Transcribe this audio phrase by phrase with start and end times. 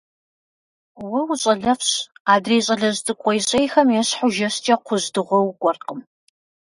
[1.07, 1.91] Уэ ущӀалэфӀщ,
[2.33, 5.99] адрей щӀалэжь цӀыкӀу къуейщӀейхэм ещхьу жэщкӀэ кхъужь дыгъуэ укӀуэркъым!